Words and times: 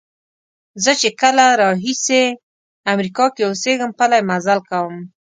زه 0.83 0.91
چې 1.01 1.09
کله 1.21 1.45
راهیسې 1.61 2.21
امریکا 2.93 3.25
کې 3.35 3.41
اوسېږم 3.49 3.91
پلی 3.99 4.21
مزل 4.29 4.59
کوم. 4.69 4.95